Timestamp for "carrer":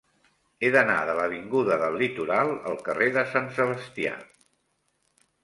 2.89-3.11